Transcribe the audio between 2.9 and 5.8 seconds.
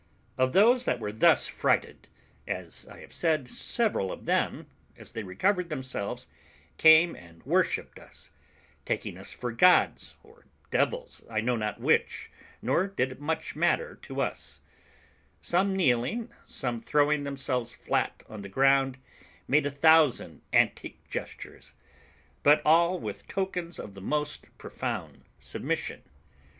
have said, several of them, as they recovered